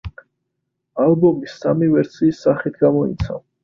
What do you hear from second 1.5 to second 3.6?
სამი ვერსიის სახით გამოიცა.